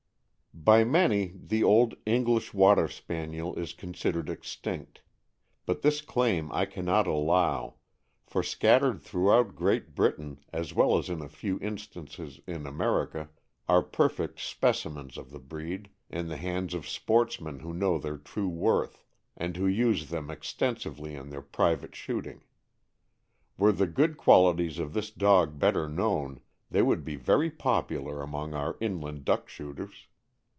Y 0.63 0.83
many 0.83 1.31
the 1.37 1.63
old 1.63 1.95
English 2.05 2.53
Water 2.53 2.87
Spaniel 2.87 3.55
is 3.55 3.73
considered 3.73 4.29
extinct, 4.29 5.01
but 5.65 5.81
this 5.81 6.01
claim 6.01 6.51
I 6.51 6.65
can 6.65 6.85
not 6.85 7.07
allow, 7.07 7.75
for 8.27 8.43
scattered 8.43 9.01
throughout 9.01 9.55
Great 9.55 9.95
Britain, 9.95 10.43
as 10.53 10.73
well 10.73 10.97
as 10.99 11.09
in 11.09 11.21
a 11.21 11.29
few 11.29 11.57
instances 11.61 12.41
in 12.45 12.67
America, 12.67 13.29
are 13.67 13.81
perfect 13.81 14.39
specimens 14.39 15.17
of 15.17 15.31
the 15.31 15.39
breed, 15.39 15.89
in 16.09 16.27
the 16.27 16.37
hands 16.37 16.73
of 16.75 16.87
sportsmen 16.87 17.61
who 17.61 17.73
know 17.73 17.97
their 17.97 18.17
true 18.17 18.49
worth, 18.49 19.03
and 19.37 19.55
who 19.55 19.65
use 19.65 20.09
them 20.09 20.29
extensively 20.29 21.15
in 21.15 21.29
their 21.29 21.41
private 21.41 21.95
shoot 21.95 22.27
ing. 22.27 22.43
Were 23.57 23.71
the 23.71 23.87
good 23.87 24.17
qualities 24.17 24.77
of 24.79 24.93
this 24.93 25.09
dog 25.11 25.57
better 25.57 25.87
known, 25.87 26.41
they 26.69 26.81
would 26.83 27.03
be 27.05 27.15
very 27.15 27.49
popular 27.49 28.21
among 28.21 28.53
our 28.53 28.77
inland 28.81 29.23
duck 29.25 29.47
shooters. 29.47 30.07